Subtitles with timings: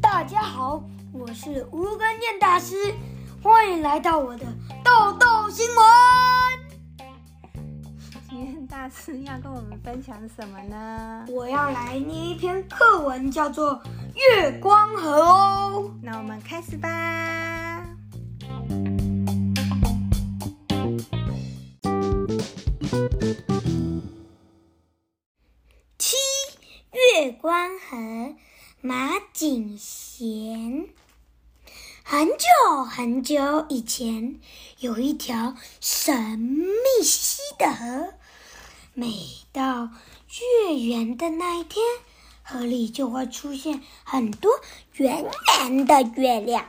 [0.00, 2.74] 大家好，我是吴根念大师，
[3.42, 4.46] 欢迎来到我的
[4.82, 5.84] 豆豆新闻。
[8.28, 11.26] 今天大师要跟我们分享什么呢？
[11.28, 13.74] 我要来念一篇课文，叫做
[14.14, 15.90] 《月光河》哦。
[16.02, 17.39] 那我们开始吧。
[27.30, 28.34] 月光河，
[28.80, 30.88] 马景贤。
[32.02, 34.40] 很久很久以前，
[34.80, 38.14] 有一条神秘兮兮的河。
[38.94, 39.12] 每
[39.52, 39.90] 到
[40.64, 41.84] 月圆的那一天，
[42.42, 44.50] 河里就会出现很多
[44.94, 45.24] 圆
[45.60, 46.68] 圆的月亮。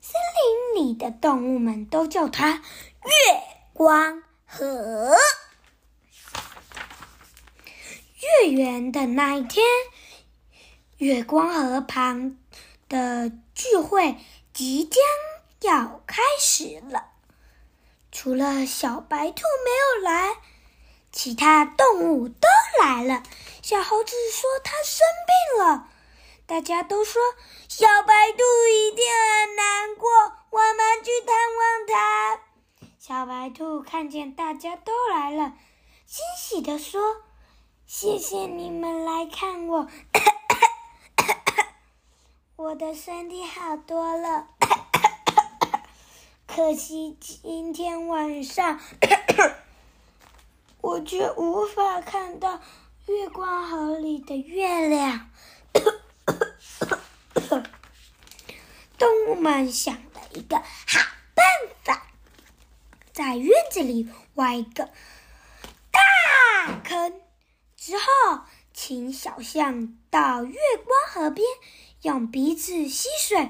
[0.00, 0.14] 森
[0.74, 2.62] 林里的动物们都叫它月
[3.74, 5.14] 光河。
[8.40, 9.64] 月圆的那一天，
[10.98, 12.38] 月光河旁
[12.88, 14.16] 的聚会
[14.52, 15.02] 即将
[15.60, 17.10] 要开始了。
[18.10, 19.70] 除了小白兔没
[20.00, 20.36] 有来，
[21.12, 22.48] 其他动物都
[22.80, 23.22] 来了。
[23.62, 25.88] 小猴子说它生病了，
[26.46, 27.22] 大家都说
[27.68, 30.10] 小白兔一定很难过，
[30.50, 32.40] 我们去探望它。
[32.98, 35.54] 小白兔看见大家都来了，
[36.06, 37.22] 欣喜地说
[37.94, 39.86] ：“谢谢你们来看我，
[42.56, 44.48] 我的身体好多了。
[46.48, 48.80] 可惜今天晚上。
[50.80, 52.62] ”我却无法看到
[53.08, 55.28] 月光河里的月亮。
[58.96, 60.98] 动物们想了一个好
[61.34, 61.44] 办
[61.84, 62.06] 法，
[63.12, 64.88] 在院子里挖一个
[65.90, 66.00] 大
[66.84, 67.20] 坑，
[67.76, 68.04] 之后
[68.94, 71.48] 请小象到月光河边
[72.02, 73.48] 用鼻子吸水，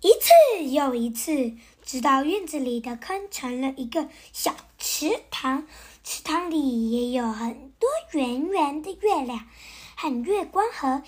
[0.00, 1.56] 一次又一次。
[1.84, 5.66] 直到院子里的坑成了一个小池塘，
[6.04, 9.48] 池塘里也有很多圆圆的月亮，
[9.96, 11.02] 和月光河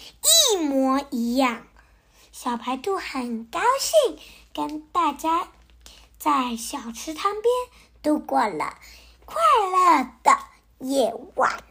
[0.52, 1.64] 一模一样。
[2.32, 4.18] 小白兔很高兴，
[4.52, 5.48] 跟大家
[6.18, 7.44] 在小池塘边
[8.02, 8.76] 度过了
[9.24, 9.36] 快
[9.70, 10.36] 乐的
[10.80, 11.62] 夜晚。